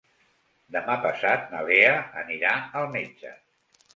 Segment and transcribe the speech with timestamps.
[0.75, 3.37] Demà passat na Lea anirà al metge.